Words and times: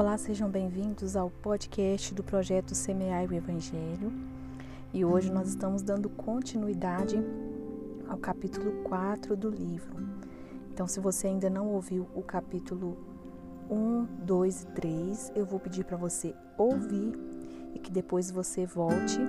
Olá, 0.00 0.16
sejam 0.16 0.48
bem-vindos 0.48 1.14
ao 1.14 1.28
podcast 1.28 2.14
do 2.14 2.24
projeto 2.24 2.74
Semear 2.74 3.28
o 3.28 3.34
Evangelho. 3.34 4.10
E 4.94 5.04
hoje 5.04 5.30
nós 5.30 5.50
estamos 5.50 5.82
dando 5.82 6.08
continuidade 6.08 7.22
ao 8.08 8.16
capítulo 8.16 8.82
4 8.84 9.36
do 9.36 9.50
livro. 9.50 9.94
Então, 10.72 10.86
se 10.86 10.98
você 11.00 11.26
ainda 11.26 11.50
não 11.50 11.66
ouviu 11.66 12.08
o 12.14 12.22
capítulo 12.22 12.96
1, 13.68 14.24
2 14.24 14.62
e 14.62 14.66
3, 14.68 15.32
eu 15.36 15.44
vou 15.44 15.60
pedir 15.60 15.84
para 15.84 15.98
você 15.98 16.34
ouvir 16.56 17.12
e 17.74 17.78
que 17.78 17.92
depois 17.92 18.30
você 18.30 18.64
volte 18.64 19.20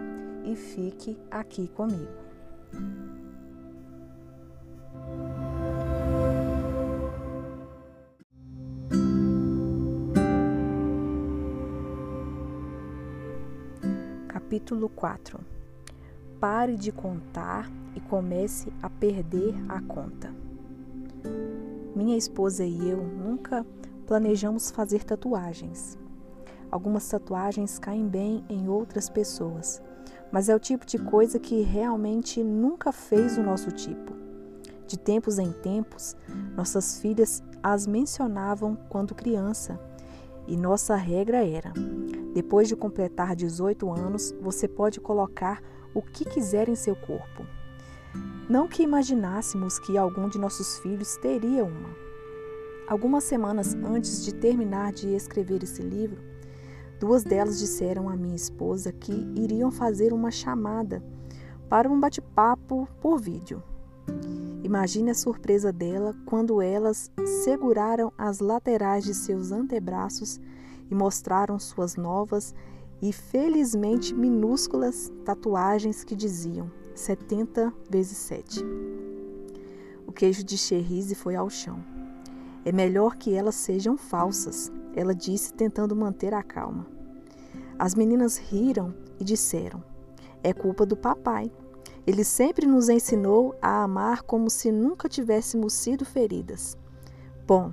e 0.45 0.55
fique 0.55 1.19
aqui 1.29 1.67
comigo. 1.67 2.13
Capítulo 14.51 14.89
4 14.89 15.39
Pare 16.37 16.75
de 16.75 16.91
contar 16.91 17.71
e 17.95 18.01
comece 18.01 18.67
a 18.81 18.89
perder 18.89 19.55
a 19.69 19.79
conta. 19.79 20.29
Minha 21.95 22.17
esposa 22.17 22.65
e 22.65 22.89
eu 22.89 23.01
nunca 23.01 23.65
planejamos 24.05 24.69
fazer 24.69 25.05
tatuagens. 25.05 25.97
Algumas 26.69 27.07
tatuagens 27.07 27.79
caem 27.79 28.05
bem 28.05 28.43
em 28.49 28.67
outras 28.67 29.09
pessoas, 29.09 29.81
mas 30.33 30.49
é 30.49 30.55
o 30.55 30.59
tipo 30.59 30.85
de 30.85 30.97
coisa 30.97 31.39
que 31.39 31.61
realmente 31.61 32.43
nunca 32.43 32.91
fez 32.91 33.37
o 33.37 33.43
nosso 33.43 33.71
tipo. 33.71 34.13
De 34.85 34.99
tempos 34.99 35.39
em 35.39 35.53
tempos, 35.53 36.13
nossas 36.57 36.99
filhas 36.99 37.41
as 37.63 37.87
mencionavam 37.87 38.77
quando 38.89 39.15
criança, 39.15 39.79
e 40.47 40.57
nossa 40.57 40.95
regra 40.95 41.45
era: 41.45 41.73
depois 42.33 42.67
de 42.67 42.75
completar 42.75 43.35
18 43.35 43.91
anos, 43.91 44.33
você 44.41 44.67
pode 44.67 44.99
colocar 44.99 45.61
o 45.93 46.01
que 46.01 46.25
quiser 46.25 46.69
em 46.69 46.75
seu 46.75 46.95
corpo. 46.95 47.45
Não 48.49 48.67
que 48.67 48.83
imaginássemos 48.83 49.79
que 49.79 49.97
algum 49.97 50.27
de 50.27 50.37
nossos 50.37 50.79
filhos 50.79 51.17
teria 51.17 51.63
uma. 51.63 51.89
Algumas 52.87 53.23
semanas 53.23 53.73
antes 53.75 54.25
de 54.25 54.33
terminar 54.33 54.91
de 54.91 55.09
escrever 55.15 55.63
esse 55.63 55.81
livro, 55.81 56.21
duas 56.99 57.23
delas 57.23 57.59
disseram 57.59 58.09
à 58.09 58.15
minha 58.15 58.35
esposa 58.35 58.91
que 58.91 59.13
iriam 59.35 59.71
fazer 59.71 60.11
uma 60.11 60.31
chamada 60.31 61.01
para 61.69 61.89
um 61.89 61.99
bate-papo 61.99 62.87
por 62.99 63.17
vídeo. 63.17 63.63
Imagine 64.71 65.11
a 65.11 65.13
surpresa 65.13 65.69
dela 65.69 66.15
quando 66.25 66.61
elas 66.61 67.11
seguraram 67.43 68.09
as 68.17 68.39
laterais 68.39 69.03
de 69.03 69.13
seus 69.13 69.51
antebraços 69.51 70.39
e 70.89 70.95
mostraram 70.95 71.59
suas 71.59 71.97
novas 71.97 72.55
e 73.01 73.11
felizmente 73.11 74.15
minúsculas 74.15 75.11
tatuagens 75.25 76.05
que 76.05 76.15
diziam 76.15 76.71
70 76.95 77.73
vezes 77.89 78.17
7. 78.19 78.63
O 80.07 80.13
queijo 80.13 80.41
de 80.41 80.57
Cherise 80.57 81.15
foi 81.15 81.35
ao 81.35 81.49
chão. 81.49 81.83
É 82.63 82.71
melhor 82.71 83.17
que 83.17 83.33
elas 83.33 83.55
sejam 83.55 83.97
falsas, 83.97 84.71
ela 84.95 85.13
disse, 85.13 85.53
tentando 85.53 85.93
manter 85.97 86.33
a 86.33 86.41
calma. 86.41 86.87
As 87.77 87.93
meninas 87.93 88.37
riram 88.37 88.95
e 89.19 89.25
disseram: 89.25 89.83
É 90.41 90.53
culpa 90.53 90.85
do 90.85 90.95
papai. 90.95 91.51
Ele 92.05 92.23
sempre 92.23 92.65
nos 92.65 92.89
ensinou 92.89 93.55
a 93.61 93.83
amar 93.83 94.23
como 94.23 94.49
se 94.49 94.71
nunca 94.71 95.07
tivéssemos 95.07 95.73
sido 95.73 96.03
feridas. 96.03 96.75
Bom, 97.45 97.71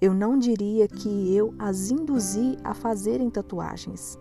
eu 0.00 0.14
não 0.14 0.38
diria 0.38 0.86
que 0.86 1.34
eu 1.34 1.52
as 1.58 1.90
induzi 1.90 2.56
a 2.62 2.72
fazerem 2.72 3.28
tatuagens, 3.28 4.16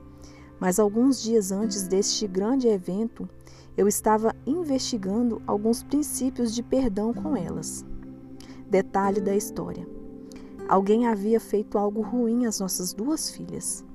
mas 0.59 0.79
alguns 0.79 1.21
dias 1.21 1.51
antes 1.51 1.87
deste 1.87 2.27
grande 2.27 2.67
evento, 2.67 3.29
eu 3.77 3.87
estava 3.87 4.35
investigando 4.43 5.39
alguns 5.45 5.83
princípios 5.83 6.53
de 6.55 6.63
perdão 6.63 7.13
com 7.13 7.37
elas. 7.37 7.85
Detalhe 8.67 9.21
da 9.21 9.35
história: 9.35 9.87
alguém 10.67 11.05
havia 11.05 11.39
feito 11.39 11.77
algo 11.77 12.01
ruim 12.01 12.47
às 12.47 12.59
nossas 12.59 12.91
duas 12.91 13.29
filhas. 13.29 13.85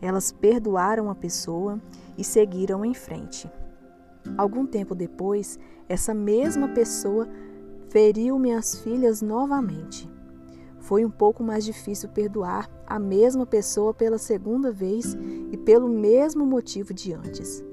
Elas 0.00 0.30
perdoaram 0.30 1.10
a 1.10 1.14
pessoa 1.14 1.80
e 2.16 2.22
seguiram 2.22 2.84
em 2.84 2.94
frente. 2.94 3.50
Algum 4.36 4.66
tempo 4.66 4.94
depois, 4.94 5.58
essa 5.88 6.14
mesma 6.14 6.68
pessoa 6.68 7.28
feriu 7.88 8.38
minhas 8.38 8.80
filhas 8.80 9.22
novamente. 9.22 10.08
Foi 10.80 11.04
um 11.04 11.10
pouco 11.10 11.42
mais 11.42 11.64
difícil 11.64 12.08
perdoar 12.08 12.70
a 12.86 12.98
mesma 12.98 13.44
pessoa 13.44 13.92
pela 13.92 14.18
segunda 14.18 14.70
vez 14.70 15.16
e 15.50 15.56
pelo 15.56 15.88
mesmo 15.88 16.46
motivo 16.46 16.94
de 16.94 17.12
antes. 17.12 17.64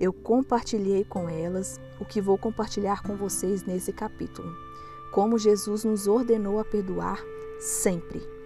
Eu 0.00 0.12
compartilhei 0.12 1.04
com 1.04 1.28
elas 1.28 1.80
o 2.00 2.04
que 2.04 2.20
vou 2.20 2.38
compartilhar 2.38 3.02
com 3.02 3.16
vocês 3.16 3.64
nesse 3.64 3.92
capítulo. 3.92 4.48
Como 5.12 5.38
Jesus 5.38 5.84
nos 5.84 6.06
ordenou 6.06 6.58
a 6.60 6.64
perdoar 6.64 7.20
sempre. 7.58 8.37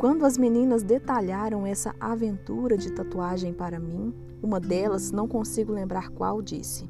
Quando 0.00 0.24
as 0.24 0.38
meninas 0.38 0.82
detalharam 0.82 1.66
essa 1.66 1.94
aventura 2.00 2.74
de 2.74 2.90
tatuagem 2.90 3.52
para 3.52 3.78
mim, 3.78 4.14
uma 4.42 4.58
delas, 4.58 5.12
não 5.12 5.28
consigo 5.28 5.74
lembrar 5.74 6.08
qual, 6.08 6.40
disse: 6.40 6.88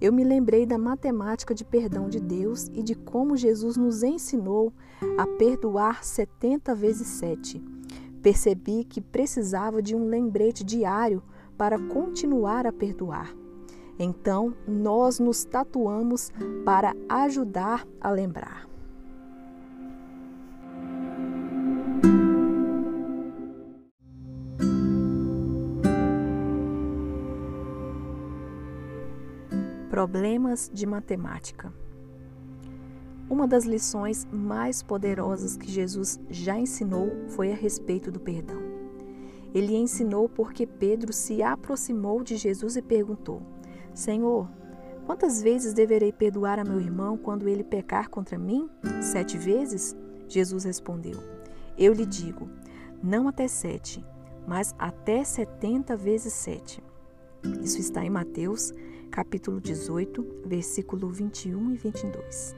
eu 0.00 0.10
me 0.10 0.24
lembrei 0.24 0.64
da 0.64 0.78
matemática 0.78 1.54
de 1.54 1.62
perdão 1.62 2.08
de 2.08 2.18
Deus 2.18 2.68
e 2.72 2.82
de 2.82 2.94
como 2.94 3.36
Jesus 3.36 3.76
nos 3.76 4.02
ensinou 4.02 4.72
a 5.18 5.26
perdoar 5.26 6.02
70 6.02 6.74
vezes 6.74 7.06
7. 7.06 7.62
Percebi 8.22 8.82
que 8.82 9.02
precisava 9.02 9.82
de 9.82 9.94
um 9.94 10.08
lembrete 10.08 10.64
diário 10.64 11.22
para 11.58 11.78
continuar 11.78 12.66
a 12.66 12.72
perdoar. 12.72 13.36
Então, 13.98 14.54
nós 14.66 15.18
nos 15.18 15.44
tatuamos 15.44 16.32
para 16.64 16.96
ajudar 17.10 17.86
a 18.00 18.10
lembrar. 18.10 18.71
Problemas 30.02 30.68
de 30.74 30.84
matemática. 30.84 31.72
Uma 33.30 33.46
das 33.46 33.64
lições 33.64 34.26
mais 34.32 34.82
poderosas 34.82 35.56
que 35.56 35.70
Jesus 35.70 36.18
já 36.28 36.58
ensinou 36.58 37.12
foi 37.28 37.52
a 37.52 37.54
respeito 37.54 38.10
do 38.10 38.18
perdão. 38.18 38.60
Ele 39.54 39.76
ensinou 39.76 40.28
porque 40.28 40.66
Pedro 40.66 41.12
se 41.12 41.40
aproximou 41.40 42.24
de 42.24 42.36
Jesus 42.36 42.74
e 42.74 42.82
perguntou: 42.82 43.42
Senhor, 43.94 44.50
quantas 45.06 45.40
vezes 45.40 45.72
deverei 45.72 46.12
perdoar 46.12 46.58
a 46.58 46.64
meu 46.64 46.80
irmão 46.80 47.16
quando 47.16 47.48
ele 47.48 47.62
pecar 47.62 48.10
contra 48.10 48.36
mim? 48.36 48.68
Sete 49.00 49.38
vezes? 49.38 49.96
Jesus 50.26 50.64
respondeu: 50.64 51.20
Eu 51.78 51.92
lhe 51.92 52.04
digo, 52.04 52.50
não 53.00 53.28
até 53.28 53.46
sete, 53.46 54.04
mas 54.48 54.74
até 54.80 55.22
setenta 55.22 55.96
vezes 55.96 56.32
sete. 56.32 56.82
Isso 57.62 57.78
está 57.78 58.04
em 58.04 58.10
Mateus 58.10 58.74
capítulo 59.12 59.60
18, 59.60 60.26
versículo 60.46 61.10
21 61.10 61.72
e 61.72 61.76
22. 61.76 62.56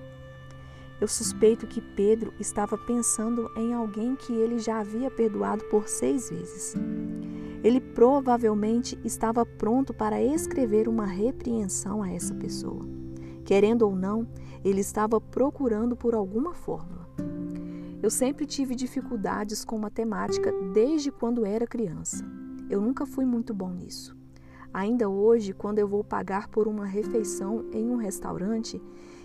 Eu 1.01 1.09
suspeito 1.09 1.67
que 1.67 1.81
Pedro 1.81 2.33
estava 2.39 2.79
pensando 2.79 3.51
em 3.57 3.75
alguém 3.75 4.15
que 4.15 4.33
ele 4.33 4.61
já 4.61 4.79
havia 4.79 5.11
perdoado 5.11 5.65
por 5.65 5.89
seis 5.89 6.31
vezes. 6.31 6.77
Ele 7.65 7.81
provavelmente 7.81 8.97
estava 9.05 9.45
pronto 9.45 9.93
para 9.93 10.23
escrever 10.23 10.87
uma 10.87 11.05
repreensão 11.05 12.05
a 12.05 12.13
essa 12.13 12.33
pessoa. 12.37 12.87
Querendo 13.45 13.83
ou 13.83 13.97
não, 13.97 14.25
ele 14.65 14.81
estava 14.81 15.21
procurando 15.21 15.97
por 15.97 16.15
alguma 16.15 16.55
fórmula. 16.55 17.09
Eu 18.01 18.11
sempre 18.11 18.47
tive 18.47 18.77
dificuldades 18.77 19.65
com 19.65 19.77
matemática 19.77 20.53
desde 20.73 21.11
quando 21.11 21.45
era 21.45 21.67
criança. 21.67 22.25
Eu 22.71 22.81
nunca 22.81 23.05
fui 23.05 23.25
muito 23.25 23.53
bom 23.53 23.71
nisso. 23.71 24.24
Ainda 24.75 25.09
hoje, 25.09 25.53
quando 25.53 25.79
eu 25.79 25.87
vou 25.87 26.03
pagar 26.03 26.49
por 26.49 26.67
uma 26.67 26.85
refeição 26.85 27.65
em 27.73 27.89
um 27.89 27.95
restaurante 27.95 28.83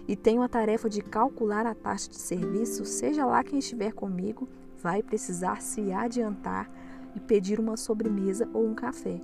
e 0.07 0.15
tenho 0.15 0.43
a 0.43 0.47
tarefa 0.47 0.87
de 0.87 1.01
calcular 1.01 1.65
a 1.65 1.73
taxa 1.73 2.07
de 2.07 2.17
serviço, 2.17 2.85
seja 2.85 3.25
lá 3.25 3.43
quem 3.43 3.57
estiver 3.57 3.91
comigo, 3.91 4.47
vai 4.77 5.01
precisar 5.01 5.59
se 5.59 5.91
adiantar 5.91 6.71
e 7.15 7.19
pedir 7.19 7.59
uma 7.59 7.75
sobremesa 7.77 8.47
ou 8.53 8.63
um 8.63 8.75
café, 8.75 9.19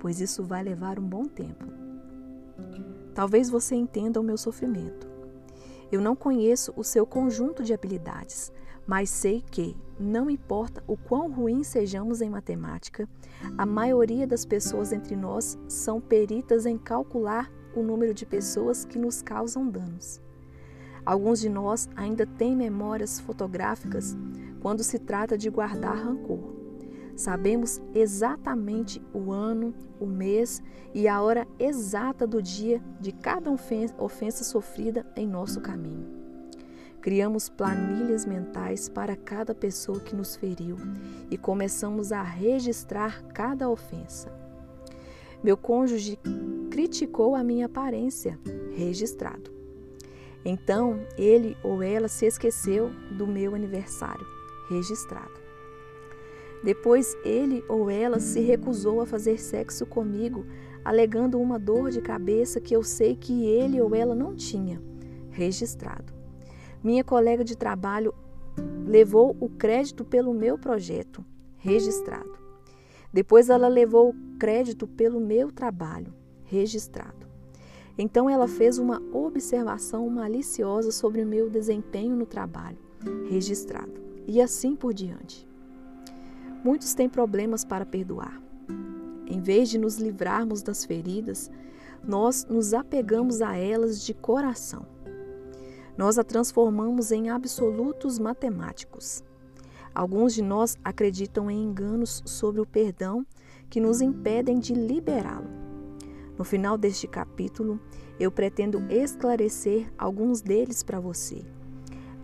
pois 0.00 0.20
isso 0.20 0.42
vai 0.42 0.60
levar 0.64 0.98
um 0.98 1.06
bom 1.06 1.24
tempo. 1.26 1.64
Talvez 3.14 3.48
você 3.48 3.76
entenda 3.76 4.20
o 4.20 4.24
meu 4.24 4.36
sofrimento. 4.36 5.08
Eu 5.92 6.00
não 6.00 6.16
conheço 6.16 6.72
o 6.76 6.82
seu 6.82 7.06
conjunto 7.06 7.62
de 7.62 7.72
habilidades, 7.72 8.52
mas 8.90 9.08
sei 9.08 9.40
que, 9.40 9.76
não 10.00 10.28
importa 10.28 10.82
o 10.84 10.96
quão 10.96 11.30
ruins 11.30 11.68
sejamos 11.68 12.20
em 12.20 12.28
matemática, 12.28 13.08
a 13.56 13.64
maioria 13.64 14.26
das 14.26 14.44
pessoas 14.44 14.92
entre 14.92 15.14
nós 15.14 15.56
são 15.68 16.00
peritas 16.00 16.66
em 16.66 16.76
calcular 16.76 17.48
o 17.72 17.84
número 17.84 18.12
de 18.12 18.26
pessoas 18.26 18.84
que 18.84 18.98
nos 18.98 19.22
causam 19.22 19.70
danos. 19.70 20.20
Alguns 21.06 21.38
de 21.38 21.48
nós 21.48 21.88
ainda 21.94 22.26
têm 22.26 22.56
memórias 22.56 23.20
fotográficas 23.20 24.16
quando 24.58 24.82
se 24.82 24.98
trata 24.98 25.38
de 25.38 25.48
guardar 25.48 25.96
rancor. 25.96 26.52
Sabemos 27.14 27.80
exatamente 27.94 29.00
o 29.14 29.30
ano, 29.30 29.72
o 30.00 30.06
mês 30.06 30.60
e 30.92 31.06
a 31.06 31.22
hora 31.22 31.46
exata 31.60 32.26
do 32.26 32.42
dia 32.42 32.82
de 33.00 33.12
cada 33.12 33.52
ofensa 33.52 34.42
sofrida 34.42 35.06
em 35.14 35.28
nosso 35.28 35.60
caminho. 35.60 36.19
Criamos 37.00 37.48
planilhas 37.48 38.26
mentais 38.26 38.86
para 38.86 39.16
cada 39.16 39.54
pessoa 39.54 40.00
que 40.00 40.14
nos 40.14 40.36
feriu 40.36 40.76
e 41.30 41.38
começamos 41.38 42.12
a 42.12 42.22
registrar 42.22 43.22
cada 43.28 43.70
ofensa. 43.70 44.30
Meu 45.42 45.56
cônjuge 45.56 46.18
criticou 46.70 47.34
a 47.34 47.42
minha 47.42 47.64
aparência, 47.64 48.38
registrado. 48.76 49.50
Então 50.44 51.00
ele 51.16 51.56
ou 51.62 51.82
ela 51.82 52.06
se 52.06 52.26
esqueceu 52.26 52.90
do 53.16 53.26
meu 53.26 53.54
aniversário, 53.54 54.26
registrado. 54.68 55.40
Depois 56.62 57.16
ele 57.24 57.64
ou 57.66 57.88
ela 57.88 58.20
se 58.20 58.40
recusou 58.40 59.00
a 59.00 59.06
fazer 59.06 59.38
sexo 59.38 59.86
comigo, 59.86 60.44
alegando 60.84 61.40
uma 61.40 61.58
dor 61.58 61.90
de 61.90 62.02
cabeça 62.02 62.60
que 62.60 62.76
eu 62.76 62.82
sei 62.82 63.16
que 63.16 63.46
ele 63.46 63.80
ou 63.80 63.94
ela 63.94 64.14
não 64.14 64.36
tinha, 64.36 64.82
registrado. 65.30 66.19
Minha 66.82 67.04
colega 67.04 67.44
de 67.44 67.56
trabalho 67.56 68.14
levou 68.86 69.36
o 69.38 69.48
crédito 69.48 70.04
pelo 70.04 70.32
meu 70.32 70.58
projeto, 70.58 71.24
registrado. 71.58 72.38
Depois 73.12 73.50
ela 73.50 73.68
levou 73.68 74.10
o 74.10 74.38
crédito 74.38 74.86
pelo 74.86 75.20
meu 75.20 75.52
trabalho, 75.52 76.14
registrado. 76.44 77.28
Então 77.98 78.30
ela 78.30 78.48
fez 78.48 78.78
uma 78.78 79.02
observação 79.12 80.08
maliciosa 80.08 80.90
sobre 80.90 81.22
o 81.22 81.26
meu 81.26 81.50
desempenho 81.50 82.16
no 82.16 82.24
trabalho, 82.24 82.78
registrado. 83.28 84.00
E 84.26 84.40
assim 84.40 84.74
por 84.74 84.94
diante. 84.94 85.46
Muitos 86.64 86.94
têm 86.94 87.08
problemas 87.08 87.64
para 87.64 87.84
perdoar. 87.84 88.40
Em 89.26 89.40
vez 89.40 89.68
de 89.68 89.78
nos 89.78 89.98
livrarmos 89.98 90.62
das 90.62 90.84
feridas, 90.84 91.50
nós 92.02 92.46
nos 92.48 92.72
apegamos 92.72 93.42
a 93.42 93.56
elas 93.56 94.02
de 94.02 94.14
coração. 94.14 94.86
Nós 96.00 96.18
a 96.18 96.24
transformamos 96.24 97.12
em 97.12 97.28
absolutos 97.28 98.18
matemáticos. 98.18 99.22
Alguns 99.94 100.32
de 100.32 100.40
nós 100.40 100.78
acreditam 100.82 101.50
em 101.50 101.62
enganos 101.62 102.22
sobre 102.24 102.58
o 102.58 102.64
perdão 102.64 103.22
que 103.68 103.82
nos 103.82 104.00
impedem 104.00 104.58
de 104.58 104.72
liberá-lo. 104.72 105.50
No 106.38 106.42
final 106.42 106.78
deste 106.78 107.06
capítulo, 107.06 107.78
eu 108.18 108.32
pretendo 108.32 108.82
esclarecer 108.88 109.92
alguns 109.98 110.40
deles 110.40 110.82
para 110.82 110.98
você 110.98 111.44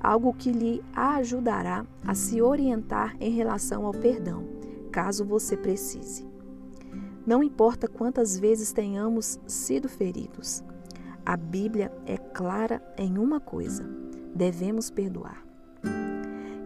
algo 0.00 0.32
que 0.32 0.52
lhe 0.52 0.82
ajudará 0.94 1.84
a 2.02 2.14
se 2.14 2.40
orientar 2.40 3.14
em 3.20 3.30
relação 3.30 3.84
ao 3.84 3.92
perdão, 3.92 4.46
caso 4.90 5.22
você 5.22 5.54
precise. 5.54 6.26
Não 7.26 7.42
importa 7.42 7.88
quantas 7.88 8.38
vezes 8.38 8.72
tenhamos 8.72 9.38
sido 9.46 9.86
feridos, 9.86 10.62
a 11.26 11.36
Bíblia 11.36 11.90
é 12.06 12.16
clara 12.16 12.80
em 12.96 13.18
uma 13.18 13.40
coisa: 13.40 13.84
devemos 14.32 14.90
perdoar. 14.90 15.44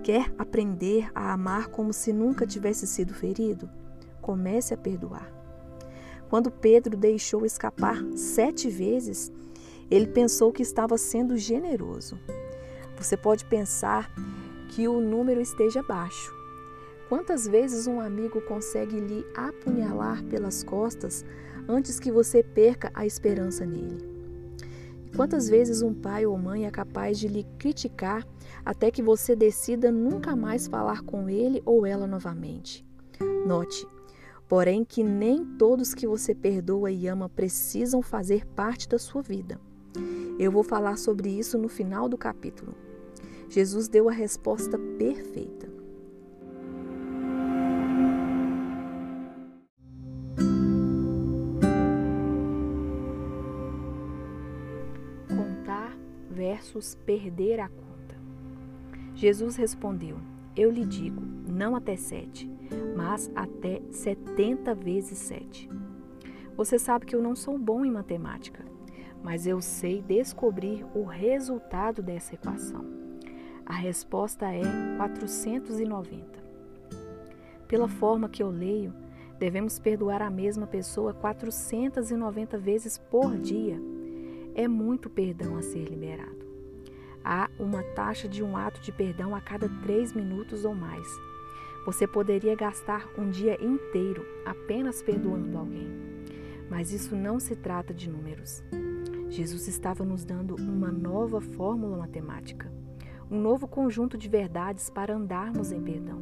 Quer 0.02 0.30
aprender 0.36 1.10
a 1.14 1.32
amar 1.32 1.68
como 1.68 1.94
se 1.94 2.12
nunca 2.12 2.46
tivesse 2.46 2.86
sido 2.86 3.14
ferido? 3.14 3.70
Comece 4.20 4.74
a 4.74 4.76
perdoar. 4.76 5.32
Quando 6.28 6.50
Pedro 6.50 6.96
deixou 6.96 7.46
escapar 7.46 8.04
sete 8.14 8.68
vezes, 8.68 9.32
ele 9.90 10.06
pensou 10.06 10.52
que 10.52 10.62
estava 10.62 10.98
sendo 10.98 11.38
generoso. 11.38 12.18
Você 12.98 13.16
pode 13.16 13.46
pensar 13.46 14.12
que 14.68 14.86
o 14.86 15.00
número 15.00 15.40
esteja 15.40 15.82
baixo. 15.82 16.32
Quantas 17.08 17.48
vezes 17.48 17.86
um 17.86 17.98
amigo 17.98 18.40
consegue 18.42 19.00
lhe 19.00 19.24
apunhalar 19.34 20.22
pelas 20.24 20.62
costas 20.62 21.24
antes 21.66 21.98
que 21.98 22.12
você 22.12 22.42
perca 22.42 22.90
a 22.94 23.04
esperança 23.04 23.66
nele? 23.66 24.09
Quantas 25.14 25.48
vezes 25.48 25.82
um 25.82 25.92
pai 25.92 26.24
ou 26.24 26.36
mãe 26.38 26.66
é 26.66 26.70
capaz 26.70 27.18
de 27.18 27.28
lhe 27.28 27.44
criticar 27.58 28.26
até 28.64 28.90
que 28.90 29.02
você 29.02 29.34
decida 29.34 29.90
nunca 29.90 30.36
mais 30.36 30.66
falar 30.66 31.02
com 31.02 31.28
ele 31.28 31.62
ou 31.64 31.84
ela 31.84 32.06
novamente? 32.06 32.84
Note, 33.46 33.86
porém, 34.48 34.84
que 34.84 35.02
nem 35.02 35.44
todos 35.44 35.94
que 35.94 36.06
você 36.06 36.34
perdoa 36.34 36.90
e 36.90 37.06
ama 37.06 37.28
precisam 37.28 38.02
fazer 38.02 38.46
parte 38.46 38.88
da 38.88 38.98
sua 38.98 39.20
vida. 39.22 39.60
Eu 40.38 40.50
vou 40.50 40.62
falar 40.62 40.96
sobre 40.96 41.28
isso 41.28 41.58
no 41.58 41.68
final 41.68 42.08
do 42.08 42.16
capítulo. 42.16 42.74
Jesus 43.48 43.88
deu 43.88 44.08
a 44.08 44.12
resposta 44.12 44.78
perfeita. 44.96 45.69
Versus 56.70 56.94
perder 57.04 57.60
a 57.60 57.68
conta. 57.68 58.16
Jesus 59.14 59.56
respondeu: 59.56 60.16
Eu 60.56 60.70
lhe 60.70 60.84
digo, 60.84 61.20
não 61.48 61.74
até 61.74 61.96
sete, 61.96 62.48
mas 62.96 63.30
até 63.34 63.82
setenta 63.90 64.74
vezes 64.74 65.18
sete. 65.18 65.68
Você 66.56 66.78
sabe 66.78 67.06
que 67.06 67.16
eu 67.16 67.22
não 67.22 67.34
sou 67.34 67.58
bom 67.58 67.84
em 67.84 67.90
matemática, 67.90 68.64
mas 69.22 69.46
eu 69.46 69.60
sei 69.60 70.00
descobrir 70.00 70.86
o 70.94 71.04
resultado 71.04 72.02
dessa 72.02 72.34
equação. 72.34 72.84
A 73.66 73.74
resposta 73.74 74.46
é 74.46 74.62
490. 74.96 76.40
Pela 77.66 77.88
forma 77.88 78.28
que 78.28 78.42
eu 78.42 78.50
leio, 78.50 78.92
devemos 79.38 79.78
perdoar 79.78 80.22
a 80.22 80.30
mesma 80.30 80.66
pessoa 80.66 81.14
490 81.14 82.58
vezes 82.58 82.98
por 82.98 83.38
dia. 83.38 83.80
É 84.54 84.66
muito 84.66 85.08
perdão 85.08 85.56
a 85.56 85.62
ser 85.62 85.84
liberado. 85.84 86.39
Há 87.24 87.50
uma 87.58 87.82
taxa 87.82 88.28
de 88.28 88.42
um 88.42 88.56
ato 88.56 88.80
de 88.80 88.92
perdão 88.92 89.34
a 89.34 89.40
cada 89.40 89.68
três 89.82 90.12
minutos 90.12 90.64
ou 90.64 90.74
mais. 90.74 91.06
Você 91.86 92.06
poderia 92.06 92.54
gastar 92.54 93.08
um 93.16 93.30
dia 93.30 93.62
inteiro 93.62 94.24
apenas 94.44 95.02
perdoando 95.02 95.58
alguém. 95.58 95.88
Mas 96.70 96.92
isso 96.92 97.16
não 97.16 97.40
se 97.40 97.56
trata 97.56 97.92
de 97.92 98.08
números. 98.08 98.62
Jesus 99.28 99.68
estava 99.68 100.04
nos 100.04 100.24
dando 100.24 100.54
uma 100.56 100.90
nova 100.90 101.40
fórmula 101.40 101.96
matemática 101.96 102.70
um 103.30 103.40
novo 103.40 103.68
conjunto 103.68 104.18
de 104.18 104.28
verdades 104.28 104.90
para 104.90 105.14
andarmos 105.14 105.70
em 105.70 105.80
perdão. 105.80 106.20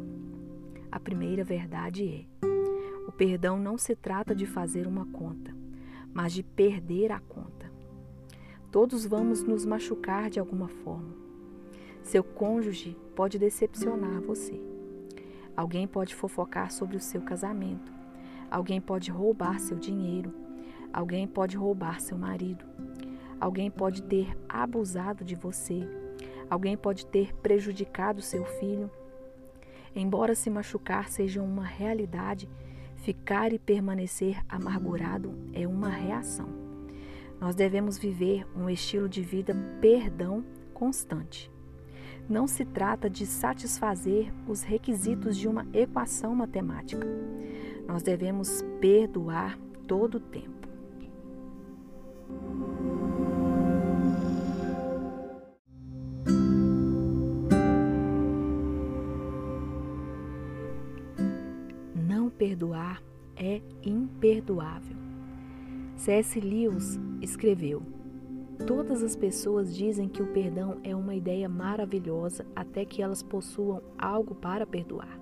A 0.93 1.01
primeira 1.01 1.43
verdade 1.43 2.07
é: 2.07 2.47
o 3.09 3.13
perdão 3.13 3.59
não 3.59 3.79
se 3.79 3.97
trata 3.97 4.35
de 4.35 4.45
fazer 4.45 4.87
uma 4.87 5.07
conta, 5.07 5.55
mas 6.13 6.35
de 6.35 6.43
perder 6.43 7.11
a 7.11 7.19
conta. 7.19 7.68
Todos 8.71 9.07
vamos 9.07 9.43
nos 9.43 9.65
machucar 9.65 10.31
de 10.31 10.39
alguma 10.39 10.69
forma. 10.69 11.17
Seu 12.03 12.23
cônjuge 12.23 12.97
pode 13.15 13.39
decepcionar 13.39 14.21
você. 14.21 14.61
Alguém 15.57 15.87
pode 15.87 16.15
fofocar 16.15 16.71
sobre 16.71 16.97
o 16.97 17.01
seu 17.01 17.23
casamento. 17.23 17.93
Alguém 18.51 18.81
pode 18.81 19.11
roubar 19.11 19.59
seu 19.59 19.79
dinheiro. 19.79 20.33
Alguém 20.93 21.27
pode 21.27 21.57
roubar 21.57 22.01
seu 22.01 22.17
marido. 22.17 22.65
Alguém 23.41 23.71
pode 23.71 24.03
ter 24.03 24.37
abusado 24.49 25.25
de 25.25 25.35
você 25.35 25.87
Alguém 26.51 26.77
pode 26.77 27.05
ter 27.07 27.35
prejudicado 27.37 28.23
seu 28.23 28.45
filho. 28.45 28.91
Embora 29.95 30.35
se 30.35 30.49
machucar 30.49 31.09
seja 31.09 31.43
uma 31.43 31.65
realidade, 31.65 32.49
ficar 32.97 33.53
e 33.53 33.59
permanecer 33.59 34.43
amargurado 34.49 35.35
é 35.53 35.67
uma 35.67 35.89
reação. 35.89 36.68
Nós 37.41 37.55
devemos 37.55 37.99
viver 37.99 38.47
um 38.57 38.69
estilo 38.69 39.09
de 39.09 39.23
vida 39.23 39.55
perdão 39.81 40.45
constante. 40.75 41.51
Não 42.29 42.47
se 42.47 42.65
trata 42.65 43.09
de 43.09 43.25
satisfazer 43.25 44.33
os 44.47 44.63
requisitos 44.63 45.37
de 45.37 45.49
uma 45.49 45.67
equação 45.73 46.35
matemática. 46.35 47.07
Nós 47.87 48.03
devemos 48.03 48.63
perdoar 48.81 49.59
todo 49.87 50.17
o 50.17 50.21
tempo. 50.21 50.59
perdoar 62.39 63.03
é 63.37 63.61
imperdoável. 63.83 64.97
C.S. 65.97 66.41
Lewis 66.41 66.99
escreveu: 67.21 67.83
Todas 68.67 69.03
as 69.03 69.15
pessoas 69.15 69.75
dizem 69.75 70.09
que 70.09 70.23
o 70.23 70.33
perdão 70.33 70.79
é 70.83 70.95
uma 70.95 71.15
ideia 71.15 71.49
maravilhosa 71.49 72.45
até 72.55 72.85
que 72.85 73.03
elas 73.03 73.23
possuam 73.23 73.83
algo 73.97 74.35
para 74.35 74.67
perdoar. 74.67 75.19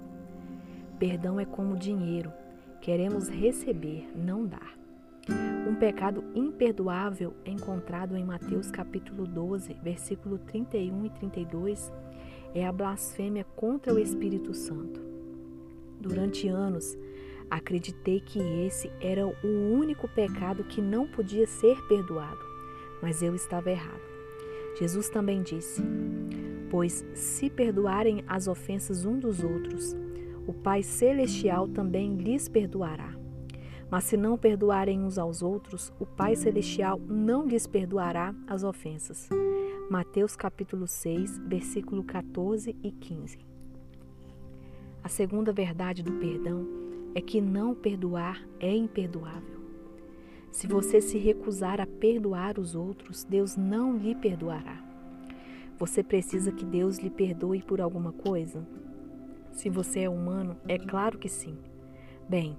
Perdão 0.98 1.38
é 1.38 1.44
como 1.44 1.76
dinheiro, 1.76 2.32
queremos 2.80 3.28
receber, 3.28 4.08
não 4.16 4.46
dar. 4.46 4.74
Um 5.68 5.74
pecado 5.74 6.24
imperdoável 6.34 7.34
encontrado 7.44 8.16
em 8.16 8.24
Mateus 8.24 8.70
capítulo 8.70 9.26
12, 9.26 9.74
versículo 9.82 10.38
31 10.38 11.06
e 11.06 11.10
32 11.10 11.92
é 12.54 12.64
a 12.66 12.72
blasfêmia 12.72 13.44
contra 13.56 13.92
o 13.92 13.98
Espírito 13.98 14.54
Santo. 14.54 15.00
Durante 16.00 16.48
anos, 16.48 16.96
acreditei 17.50 18.20
que 18.20 18.38
esse 18.66 18.90
era 19.00 19.26
o 19.26 19.72
único 19.72 20.08
pecado 20.08 20.64
que 20.64 20.80
não 20.80 21.06
podia 21.06 21.46
ser 21.46 21.80
perdoado, 21.86 22.40
mas 23.02 23.22
eu 23.22 23.34
estava 23.34 23.70
errado. 23.70 24.02
Jesus 24.78 25.08
também 25.08 25.42
disse: 25.42 25.82
Pois 26.70 27.04
se 27.14 27.48
perdoarem 27.48 28.24
as 28.26 28.46
ofensas 28.46 29.04
um 29.04 29.18
dos 29.18 29.42
outros, 29.42 29.96
o 30.46 30.52
Pai 30.52 30.82
Celestial 30.82 31.66
também 31.68 32.16
lhes 32.16 32.48
perdoará. 32.48 33.14
Mas 33.88 34.04
se 34.04 34.16
não 34.16 34.36
perdoarem 34.36 35.00
uns 35.00 35.16
aos 35.16 35.42
outros, 35.42 35.92
o 36.00 36.04
Pai 36.04 36.34
Celestial 36.34 36.98
não 36.98 37.46
lhes 37.46 37.66
perdoará 37.66 38.34
as 38.46 38.64
ofensas. 38.64 39.28
Mateus 39.88 40.34
capítulo 40.34 40.88
6, 40.88 41.38
versículo 41.46 42.02
14 42.02 42.76
e 42.82 42.90
15. 42.90 43.38
A 45.04 45.08
segunda 45.08 45.52
verdade 45.52 46.02
do 46.02 46.14
perdão 46.14 46.66
é 47.16 47.20
que 47.22 47.40
não 47.40 47.74
perdoar 47.74 48.46
é 48.60 48.76
imperdoável. 48.76 49.58
Se 50.52 50.66
você 50.66 51.00
se 51.00 51.16
recusar 51.16 51.80
a 51.80 51.86
perdoar 51.86 52.58
os 52.58 52.74
outros, 52.74 53.24
Deus 53.24 53.56
não 53.56 53.96
lhe 53.96 54.14
perdoará. 54.14 54.84
Você 55.78 56.02
precisa 56.02 56.52
que 56.52 56.62
Deus 56.62 56.98
lhe 56.98 57.08
perdoe 57.08 57.62
por 57.62 57.80
alguma 57.80 58.12
coisa? 58.12 58.68
Se 59.50 59.70
você 59.70 60.00
é 60.00 60.10
humano, 60.10 60.58
é 60.68 60.76
claro 60.78 61.16
que 61.16 61.26
sim. 61.26 61.56
Bem, 62.28 62.54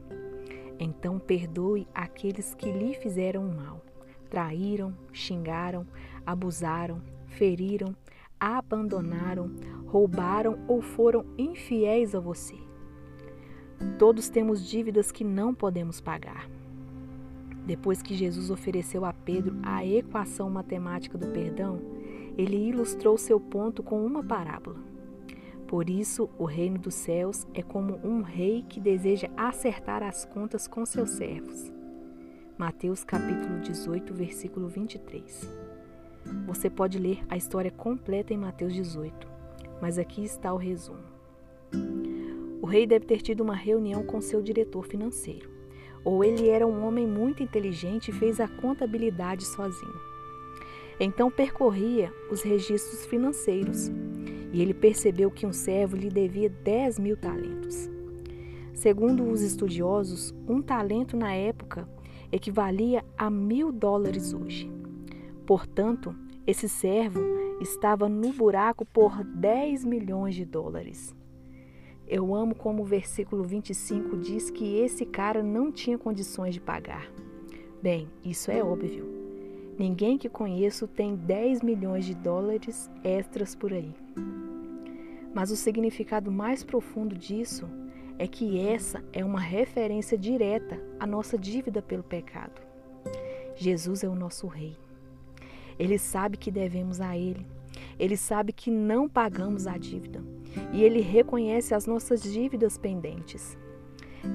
então 0.80 1.20
perdoe 1.20 1.88
aqueles 1.94 2.56
que 2.56 2.72
lhe 2.72 2.96
fizeram 2.96 3.44
mal, 3.44 3.86
traíram, 4.28 4.92
xingaram, 5.14 5.86
abusaram, 6.26 7.00
feriram, 7.28 7.96
abandonaram, 8.40 9.52
roubaram 9.86 10.58
ou 10.68 10.82
foram 10.82 11.28
infiéis 11.38 12.16
a 12.16 12.20
você. 12.20 12.67
Todos 13.98 14.30
temos 14.30 14.68
dívidas 14.68 15.12
que 15.12 15.24
não 15.24 15.54
podemos 15.54 16.02
pagar. 16.02 16.50
Depois 17.66 18.02
que 18.02 18.16
Jesus 18.16 18.50
ofereceu 18.50 19.04
a 19.04 19.12
Pedro 19.12 19.58
a 19.62 19.86
equação 19.86 20.50
matemática 20.50 21.18
do 21.18 21.28
perdão, 21.28 21.80
ele 22.38 22.56
ilustrou 22.56 23.18
seu 23.18 23.40
ponto 23.40 23.84
com 23.84 24.06
uma 24.06 24.24
parábola. 24.24 24.78
Por 25.68 25.90
isso, 25.90 26.30
o 26.38 26.46
reino 26.46 26.78
dos 26.78 26.96
céus 26.96 27.46
é 27.54 27.62
como 27.62 28.00
um 28.02 28.22
rei 28.22 28.64
que 28.70 28.80
deseja 28.80 29.30
acertar 29.36 30.02
as 30.02 30.24
contas 30.24 30.66
com 30.66 30.86
seus 30.86 31.10
servos. 31.10 31.72
Mateus 32.58 33.04
capítulo 33.04 33.60
18, 33.60 34.14
versículo 34.14 34.70
23. 34.70 35.48
Você 36.46 36.70
pode 36.70 36.98
ler 36.98 37.24
a 37.30 37.36
história 37.36 37.70
completa 37.70 38.34
em 38.34 38.38
Mateus 38.38 38.74
18, 38.74 39.28
mas 39.82 39.98
aqui 40.00 40.24
está 40.24 40.54
o 40.54 40.58
resumo. 40.58 41.17
O 42.62 42.66
rei 42.66 42.88
deve 42.88 43.06
ter 43.06 43.22
tido 43.22 43.42
uma 43.42 43.56
reunião 43.56 44.04
com 44.04 44.20
seu 44.20 44.42
diretor 44.42 44.86
financeiro, 44.86 45.50
ou 46.04 46.24
ele 46.24 46.50
era 46.50 46.66
um 46.66 46.86
homem 46.86 47.06
muito 47.06 47.44
inteligente 47.44 48.10
e 48.10 48.14
fez 48.14 48.40
a 48.40 48.48
contabilidade 48.48 49.46
sozinho. 49.46 50.00
Então 51.00 51.30
percorria 51.30 52.12
os 52.32 52.42
registros 52.42 53.06
financeiros 53.06 53.92
e 54.52 54.62
ele 54.62 54.74
percebeu 54.74 55.30
que 55.30 55.46
um 55.46 55.54
servo 55.54 55.96
lhe 55.96 56.10
devia 56.10 56.50
10 56.50 57.00
mil 57.00 57.16
talentos. 57.16 57.90
Segundo 58.74 59.30
os 59.30 59.42
estudiosos, 59.42 60.34
um 60.48 60.62
talento 60.62 61.16
na 61.18 61.34
época 61.34 61.88
equivalia 62.32 63.04
a 63.18 63.30
mil 63.30 63.72
dólares 63.72 64.34
hoje. 64.34 64.72
Portanto, 65.46 66.16
esse 66.46 66.68
servo 66.68 67.20
estava 67.62 68.08
no 68.08 68.32
buraco 68.34 68.86
por 68.86 69.24
10 69.24 69.84
milhões 69.84 70.36
de 70.36 70.46
dólares. 70.46 71.17
Eu 72.08 72.34
amo 72.34 72.56
como 72.56 72.84
o 72.84 72.86
versículo 72.86 73.44
25 73.44 74.16
diz 74.18 74.50
que 74.50 74.78
esse 74.80 75.06
cara 75.06 75.44
não 75.44 75.72
tinha 75.72 75.98
condições 75.98 76.54
de 76.54 76.62
pagar. 76.62 77.12
Bem, 77.82 78.08
isso 78.24 78.50
é 78.50 78.64
óbvio. 78.64 79.06
Ninguém 79.78 80.18
que 80.18 80.30
conheço 80.30 80.88
tem 80.88 81.16
10 81.16 81.62
milhões 81.62 82.06
de 82.06 82.16
dólares 82.16 82.90
extras 83.04 83.54
por 83.54 83.74
aí. 83.74 83.94
Mas 85.34 85.52
o 85.52 85.56
significado 85.58 86.32
mais 86.32 86.64
profundo 86.64 87.14
disso 87.14 87.68
é 88.18 88.26
que 88.26 88.60
essa 88.60 89.04
é 89.12 89.24
uma 89.24 89.40
referência 89.40 90.18
direta 90.18 90.82
à 91.00 91.06
nossa 91.06 91.38
dívida 91.38 91.82
pelo 91.82 92.04
pecado. 92.04 92.62
Jesus 93.56 94.04
é 94.04 94.08
o 94.08 94.16
nosso 94.16 94.48
Rei. 94.48 94.76
Ele 95.78 96.00
sabe 96.00 96.38
que 96.38 96.50
devemos 96.50 97.02
a 97.02 97.16
Ele. 97.18 97.46
Ele 98.00 98.18
sabe 98.18 98.54
que 98.54 98.70
não 98.70 99.08
pagamos 99.08 99.68
a 99.68 99.78
dívida. 99.78 100.24
E 100.74 100.84
Ele 100.84 101.02
reconhece 101.02 101.74
as 101.74 101.86
nossas 101.86 102.22
dívidas 102.22 102.78
pendentes. 102.78 103.58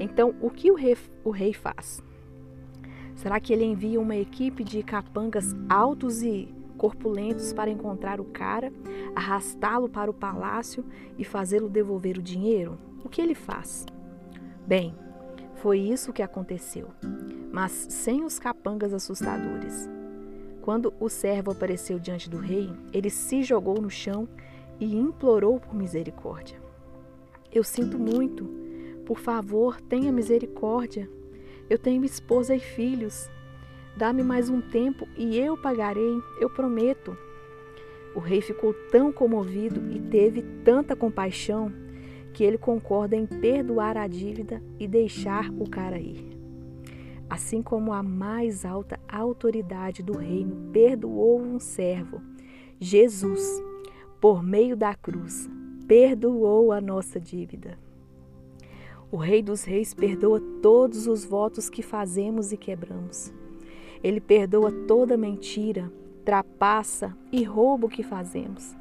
Então, 0.00 0.34
o 0.40 0.50
que 0.50 0.70
o 0.70 0.74
rei, 0.74 0.96
o 1.24 1.30
rei 1.30 1.52
faz? 1.52 2.02
Será 3.14 3.38
que 3.38 3.52
ele 3.52 3.64
envia 3.64 4.00
uma 4.00 4.16
equipe 4.16 4.64
de 4.64 4.82
capangas 4.82 5.54
altos 5.68 6.22
e 6.22 6.52
corpulentos 6.76 7.52
para 7.52 7.70
encontrar 7.70 8.20
o 8.20 8.24
cara, 8.24 8.72
arrastá-lo 9.14 9.88
para 9.88 10.10
o 10.10 10.14
palácio 10.14 10.84
e 11.16 11.24
fazê-lo 11.24 11.68
devolver 11.68 12.18
o 12.18 12.22
dinheiro? 12.22 12.78
O 13.04 13.08
que 13.08 13.20
ele 13.20 13.34
faz? 13.34 13.86
Bem, 14.66 14.94
foi 15.56 15.78
isso 15.78 16.12
que 16.12 16.22
aconteceu, 16.22 16.88
mas 17.52 17.70
sem 17.70 18.24
os 18.24 18.38
capangas 18.38 18.92
assustadores. 18.92 19.88
Quando 20.62 20.94
o 21.00 21.08
servo 21.08 21.50
apareceu 21.50 21.98
diante 21.98 22.30
do 22.30 22.38
rei, 22.38 22.70
ele 22.92 23.10
se 23.10 23.42
jogou 23.42 23.80
no 23.82 23.90
chão 23.90 24.28
e 24.78 24.96
implorou 24.96 25.58
por 25.58 25.74
misericórdia. 25.74 26.56
Eu 27.52 27.64
sinto 27.64 27.98
muito. 27.98 28.48
Por 29.04 29.18
favor, 29.18 29.80
tenha 29.80 30.12
misericórdia. 30.12 31.10
Eu 31.68 31.78
tenho 31.78 32.04
esposa 32.04 32.54
e 32.54 32.60
filhos. 32.60 33.28
Dá-me 33.96 34.22
mais 34.22 34.48
um 34.48 34.60
tempo 34.60 35.06
e 35.18 35.36
eu 35.36 35.56
pagarei, 35.56 36.14
eu 36.40 36.48
prometo. 36.48 37.16
O 38.14 38.20
rei 38.20 38.40
ficou 38.40 38.72
tão 38.90 39.10
comovido 39.10 39.90
e 39.90 39.98
teve 39.98 40.42
tanta 40.64 40.94
compaixão 40.94 41.72
que 42.32 42.44
ele 42.44 42.56
concorda 42.56 43.16
em 43.16 43.26
perdoar 43.26 43.96
a 43.96 44.06
dívida 44.06 44.62
e 44.78 44.86
deixar 44.86 45.50
o 45.58 45.68
cara 45.68 45.98
ir. 45.98 46.41
Assim 47.32 47.62
como 47.62 47.94
a 47.94 48.02
mais 48.02 48.62
alta 48.62 49.00
autoridade 49.08 50.02
do 50.02 50.18
reino 50.18 50.70
perdoou 50.70 51.40
um 51.40 51.58
servo, 51.58 52.20
Jesus, 52.78 53.42
por 54.20 54.42
meio 54.42 54.76
da 54.76 54.94
cruz, 54.94 55.48
perdoou 55.88 56.72
a 56.72 56.78
nossa 56.78 57.18
dívida. 57.18 57.78
O 59.10 59.16
Rei 59.16 59.42
dos 59.42 59.64
Reis 59.64 59.94
perdoa 59.94 60.42
todos 60.60 61.06
os 61.06 61.24
votos 61.24 61.70
que 61.70 61.80
fazemos 61.80 62.52
e 62.52 62.56
quebramos. 62.58 63.32
Ele 64.04 64.20
perdoa 64.20 64.70
toda 64.86 65.16
mentira, 65.16 65.90
trapaça 66.26 67.16
e 67.32 67.42
roubo 67.44 67.88
que 67.88 68.02
fazemos. 68.02 68.76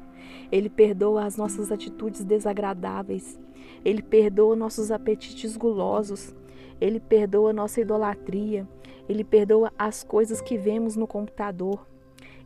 Ele 0.50 0.68
perdoa 0.68 1.24
as 1.24 1.38
nossas 1.38 1.72
atitudes 1.72 2.22
desagradáveis. 2.22 3.40
Ele 3.84 4.02
perdoa 4.02 4.56
nossos 4.56 4.90
apetites 4.90 5.56
gulosos. 5.56 6.34
Ele 6.80 7.00
perdoa 7.00 7.52
nossa 7.52 7.80
idolatria. 7.80 8.68
Ele 9.08 9.24
perdoa 9.24 9.72
as 9.78 10.02
coisas 10.04 10.40
que 10.40 10.56
vemos 10.56 10.96
no 10.96 11.06
computador. 11.06 11.86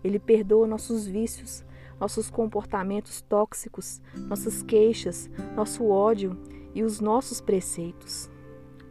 Ele 0.03 0.19
perdoa 0.19 0.67
nossos 0.67 1.07
vícios, 1.07 1.65
nossos 2.01 2.31
comportamentos 2.31 3.21
tóxicos, 3.23 4.01
nossas 4.15 4.63
queixas, 4.63 5.31
nosso 5.55 5.87
ódio 5.87 6.37
e 6.75 6.83
os 6.83 7.01
nossos 7.01 7.41
preceitos 7.41 8.31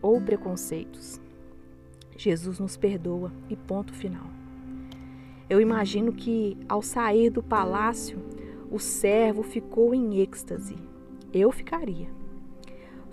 ou 0.01 0.19
preconceitos. 0.21 1.19
Jesus 2.17 2.59
nos 2.59 2.77
perdoa 2.77 3.31
e 3.49 3.55
ponto 3.55 3.93
final. 3.93 4.27
Eu 5.49 5.61
imagino 5.61 6.11
que, 6.11 6.57
ao 6.67 6.81
sair 6.81 7.29
do 7.29 7.43
palácio, 7.43 8.17
o 8.71 8.79
servo 8.79 9.43
ficou 9.43 9.93
em 9.93 10.19
êxtase. 10.19 10.75
Eu 11.31 11.51
ficaria. 11.51 12.09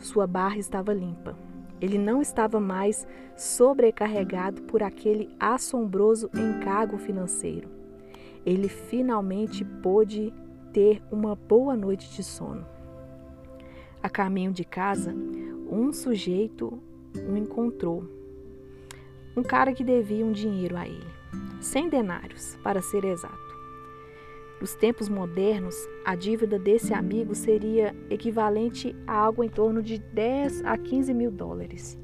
Sua 0.02 0.26
barra 0.26 0.58
estava 0.58 0.92
limpa. 0.92 1.34
Ele 1.80 1.96
não 1.96 2.20
estava 2.20 2.60
mais 2.60 3.06
sobrecarregado 3.36 4.62
por 4.62 4.82
aquele 4.82 5.34
assombroso 5.40 6.28
encargo 6.34 6.98
financeiro. 6.98 7.68
Ele 8.44 8.68
finalmente 8.68 9.64
pôde 9.64 10.32
ter 10.72 11.02
uma 11.10 11.34
boa 11.34 11.76
noite 11.76 12.14
de 12.14 12.22
sono. 12.22 12.66
A 14.02 14.10
caminho 14.10 14.52
de 14.52 14.64
casa, 14.64 15.14
um 15.70 15.92
sujeito 15.92 16.82
o 17.28 17.36
encontrou 17.36 18.04
um 19.36 19.42
cara 19.42 19.72
que 19.72 19.82
devia 19.82 20.26
um 20.26 20.32
dinheiro 20.32 20.76
a 20.76 20.86
ele, 20.86 21.06
100 21.60 21.88
denários, 21.88 22.58
para 22.62 22.82
ser 22.82 23.04
exato. 23.04 23.41
Nos 24.62 24.76
tempos 24.76 25.08
modernos, 25.08 25.74
a 26.04 26.14
dívida 26.14 26.56
desse 26.56 26.94
amigo 26.94 27.34
seria 27.34 27.92
equivalente 28.08 28.94
a 29.08 29.12
algo 29.12 29.42
em 29.42 29.48
torno 29.48 29.82
de 29.82 29.98
10 29.98 30.64
a 30.64 30.78
15 30.78 31.12
mil 31.12 31.32
dólares. 31.32 31.98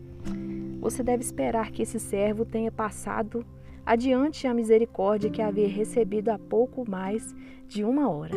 Você 0.81 1.05
deve 1.05 1.23
esperar 1.23 1.71
que 1.71 1.83
esse 1.83 2.01
servo 2.01 2.45
tenha 2.45 2.73
passado 2.73 3.47
adiante 3.87 4.45
a 4.49 4.53
misericórdia 4.53 5.31
que 5.31 5.41
havia 5.41 5.69
recebido 5.69 6.31
há 6.31 6.39
pouco 6.39 6.85
mais 6.91 7.33
de 7.69 7.85
uma 7.85 8.11
hora. 8.11 8.35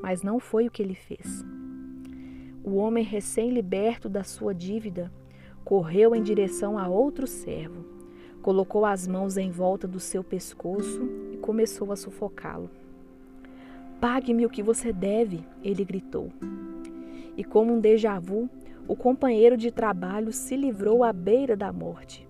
mas 0.00 0.22
não 0.22 0.38
foi 0.38 0.68
o 0.68 0.70
que 0.70 0.80
ele 0.80 0.94
fez. 0.94 1.44
O 2.62 2.76
homem 2.76 3.02
recém-liberto 3.02 4.08
da 4.08 4.22
sua 4.22 4.54
dívida 4.54 5.12
correu 5.64 6.14
em 6.14 6.22
direção 6.22 6.78
a 6.78 6.86
outro 6.86 7.26
servo, 7.26 7.84
colocou 8.42 8.86
as 8.86 9.08
mãos 9.08 9.36
em 9.36 9.50
volta 9.50 9.88
do 9.88 9.98
seu 9.98 10.22
pescoço 10.22 11.02
e 11.32 11.36
começou 11.36 11.90
a 11.90 11.96
sufocá-lo. 11.96 12.70
Pague-me 14.00 14.44
o 14.44 14.50
que 14.50 14.62
você 14.62 14.92
deve, 14.92 15.42
ele 15.64 15.82
gritou. 15.82 16.30
E 17.34 17.42
como 17.42 17.72
um 17.72 17.80
déjà 17.80 18.18
vu, 18.18 18.48
o 18.86 18.94
companheiro 18.94 19.56
de 19.56 19.70
trabalho 19.70 20.32
se 20.32 20.54
livrou 20.54 21.02
à 21.02 21.12
beira 21.14 21.56
da 21.56 21.72
morte. 21.72 22.28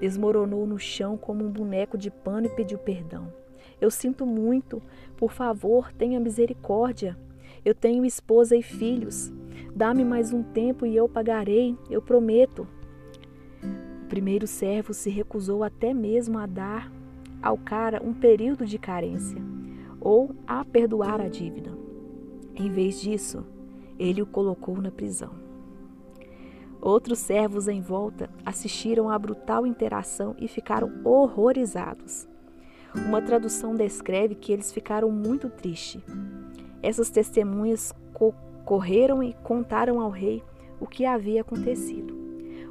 Desmoronou 0.00 0.66
no 0.66 0.78
chão 0.78 1.16
como 1.16 1.44
um 1.44 1.50
boneco 1.50 1.98
de 1.98 2.12
pano 2.12 2.46
e 2.46 2.50
pediu 2.50 2.78
perdão. 2.78 3.32
Eu 3.80 3.90
sinto 3.90 4.24
muito, 4.24 4.80
por 5.16 5.32
favor, 5.32 5.92
tenha 5.92 6.20
misericórdia. 6.20 7.18
Eu 7.64 7.74
tenho 7.74 8.04
esposa 8.04 8.56
e 8.56 8.62
filhos. 8.62 9.32
Dá-me 9.74 10.04
mais 10.04 10.32
um 10.32 10.44
tempo 10.44 10.86
e 10.86 10.94
eu 10.94 11.08
pagarei, 11.08 11.76
eu 11.90 12.00
prometo. 12.00 12.68
O 14.04 14.06
primeiro 14.06 14.46
servo 14.46 14.94
se 14.94 15.10
recusou 15.10 15.64
até 15.64 15.92
mesmo 15.92 16.38
a 16.38 16.46
dar 16.46 16.90
ao 17.42 17.58
cara 17.58 18.00
um 18.02 18.12
período 18.12 18.64
de 18.64 18.78
carência 18.78 19.59
ou 20.00 20.34
a 20.46 20.64
perdoar 20.64 21.20
a 21.20 21.28
dívida. 21.28 21.70
Em 22.54 22.70
vez 22.70 23.00
disso, 23.00 23.44
ele 23.98 24.22
o 24.22 24.26
colocou 24.26 24.80
na 24.80 24.90
prisão. 24.90 25.32
Outros 26.80 27.18
servos 27.18 27.68
em 27.68 27.82
volta 27.82 28.30
assistiram 28.44 29.10
à 29.10 29.18
brutal 29.18 29.66
interação 29.66 30.34
e 30.38 30.48
ficaram 30.48 30.90
horrorizados. 31.04 32.26
Uma 32.94 33.20
tradução 33.20 33.74
descreve 33.74 34.34
que 34.34 34.52
eles 34.52 34.72
ficaram 34.72 35.10
muito 35.10 35.50
tristes. 35.50 36.02
Essas 36.82 37.10
testemunhas 37.10 37.92
co 38.14 38.34
correram 38.64 39.22
e 39.22 39.34
contaram 39.42 40.00
ao 40.00 40.10
rei 40.10 40.42
o 40.80 40.86
que 40.86 41.04
havia 41.04 41.40
acontecido. 41.40 42.16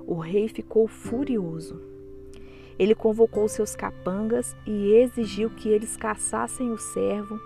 O 0.07 0.15
rei 0.15 0.47
ficou 0.47 0.87
furioso. 0.87 1.79
Ele 2.79 2.95
convocou 2.95 3.47
seus 3.49 3.75
capangas 3.75 4.55
e 4.65 4.93
exigiu 4.93 5.49
que 5.49 5.67
eles 5.67 5.97
caçassem 5.97 6.71
o 6.71 6.77
servo 6.77 7.37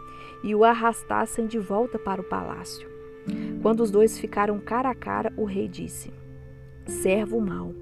e 0.43 0.53
o 0.53 0.63
arrastassem 0.63 1.47
de 1.47 1.57
volta 1.57 1.97
para 1.97 2.21
o 2.21 2.23
palácio. 2.23 2.87
Quando 3.61 3.81
os 3.81 3.89
dois 3.89 4.19
ficaram 4.19 4.59
cara 4.59 4.89
a 4.89 4.95
cara, 4.95 5.33
o 5.35 5.43
rei 5.43 5.67
disse: 5.67 6.13
Servo 6.85 7.41
mau, 7.41 7.73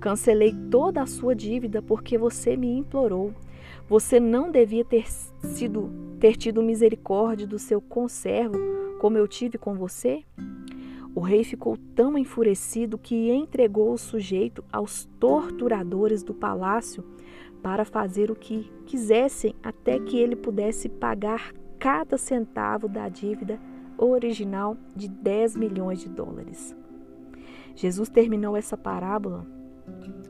cancelei 0.00 0.52
toda 0.70 1.02
a 1.02 1.06
sua 1.06 1.34
dívida 1.34 1.80
porque 1.80 2.18
você 2.18 2.56
me 2.56 2.76
implorou. 2.76 3.32
Você 3.88 4.18
não 4.18 4.50
devia 4.50 4.84
ter 4.84 5.08
sido 5.08 5.90
ter 6.18 6.34
tido 6.34 6.62
misericórdia 6.62 7.46
do 7.46 7.58
seu 7.58 7.80
conservo 7.80 8.56
como 8.98 9.18
eu 9.18 9.28
tive 9.28 9.58
com 9.58 9.74
você? 9.74 10.24
O 11.16 11.20
rei 11.22 11.42
ficou 11.42 11.78
tão 11.94 12.18
enfurecido 12.18 12.98
que 12.98 13.30
entregou 13.30 13.90
o 13.90 13.96
sujeito 13.96 14.62
aos 14.70 15.06
torturadores 15.18 16.22
do 16.22 16.34
palácio 16.34 17.02
para 17.62 17.86
fazer 17.86 18.30
o 18.30 18.36
que 18.36 18.70
quisessem 18.84 19.54
até 19.62 19.98
que 19.98 20.18
ele 20.18 20.36
pudesse 20.36 20.90
pagar 20.90 21.54
cada 21.78 22.18
centavo 22.18 22.86
da 22.86 23.08
dívida 23.08 23.58
original 23.96 24.76
de 24.94 25.08
10 25.08 25.56
milhões 25.56 26.00
de 26.00 26.10
dólares. 26.10 26.76
Jesus 27.74 28.10
terminou 28.10 28.54
essa 28.54 28.76
parábola 28.76 29.46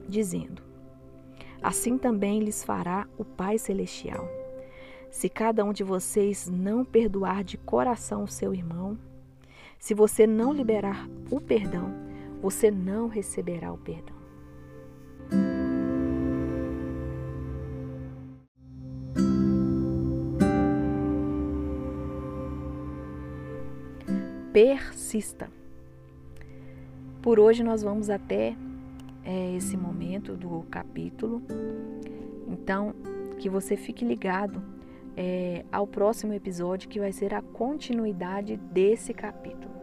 dizendo: 0.08 0.62
Assim 1.60 1.98
também 1.98 2.38
lhes 2.38 2.62
fará 2.62 3.08
o 3.18 3.24
Pai 3.24 3.58
Celestial. 3.58 4.24
Se 5.10 5.28
cada 5.28 5.64
um 5.64 5.72
de 5.72 5.82
vocês 5.82 6.48
não 6.48 6.84
perdoar 6.84 7.42
de 7.42 7.58
coração 7.58 8.22
o 8.22 8.28
seu 8.28 8.54
irmão, 8.54 8.96
se 9.78 9.94
você 9.94 10.26
não 10.26 10.52
liberar 10.52 11.08
o 11.30 11.40
perdão, 11.40 11.92
você 12.40 12.70
não 12.70 13.08
receberá 13.08 13.72
o 13.72 13.78
perdão. 13.78 14.16
Persista. 24.52 25.50
Por 27.20 27.38
hoje 27.38 27.62
nós 27.62 27.82
vamos 27.82 28.08
até 28.08 28.56
é, 29.24 29.56
esse 29.56 29.76
momento 29.76 30.36
do 30.36 30.62
capítulo. 30.70 31.42
Então, 32.48 32.94
que 33.38 33.50
você 33.50 33.76
fique 33.76 34.04
ligado 34.04 34.75
é, 35.16 35.64
ao 35.72 35.86
próximo 35.86 36.32
episódio, 36.32 36.88
que 36.88 37.00
vai 37.00 37.12
ser 37.12 37.34
a 37.34 37.40
continuidade 37.40 38.56
desse 38.56 39.14
capítulo. 39.14 39.74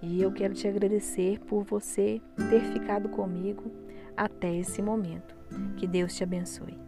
E 0.00 0.20
eu 0.20 0.30
quero 0.32 0.54
te 0.54 0.68
agradecer 0.68 1.40
por 1.40 1.64
você 1.64 2.20
ter 2.50 2.60
ficado 2.72 3.08
comigo 3.08 3.64
até 4.16 4.54
esse 4.54 4.82
momento. 4.82 5.34
Que 5.76 5.86
Deus 5.86 6.14
te 6.14 6.22
abençoe. 6.22 6.83